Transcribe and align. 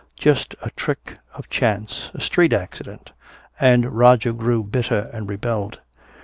Just 0.17 0.55
a 0.63 0.71
trick 0.71 1.19
of 1.35 1.47
chance, 1.47 2.09
a 2.15 2.21
street 2.21 2.53
accident! 2.53 3.11
And 3.59 3.91
Roger 3.93 4.33
grew 4.33 4.63
bitter 4.63 5.07
and 5.13 5.29
rebelled. 5.29 5.79